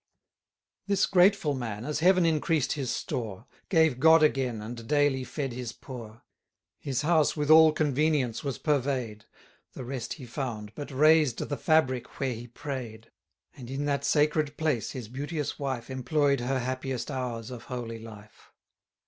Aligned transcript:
This 0.87 1.05
grateful 1.05 1.53
man, 1.53 1.85
as 1.85 1.99
Heaven 1.99 2.25
increased 2.25 2.71
his 2.73 2.89
store. 2.89 3.45
Gave 3.69 3.99
God 3.99 4.23
again, 4.23 4.59
and 4.59 4.87
daily 4.87 5.23
fed 5.23 5.53
his 5.53 5.73
poor. 5.73 6.07
940 6.83 6.89
His 6.89 7.01
house 7.03 7.37
with 7.37 7.51
all 7.51 7.71
convenience 7.71 8.43
was 8.43 8.57
purvey'd; 8.57 9.25
The 9.73 9.85
rest 9.85 10.13
he 10.13 10.25
found, 10.25 10.71
but 10.73 10.89
raised 10.89 11.37
the 11.37 11.55
fabric 11.55 12.19
where 12.19 12.33
he 12.33 12.47
pray'd; 12.47 13.11
And 13.55 13.69
in 13.69 13.85
that 13.85 14.03
sacred 14.03 14.57
place 14.57 14.89
his 14.89 15.07
beauteous 15.07 15.59
wife 15.59 15.87
Employ'd 15.91 16.39
her 16.39 16.57
happiest 16.57 17.11
hours 17.11 17.51
of 17.51 17.65
holy 17.65 17.99
life. 17.99 18.51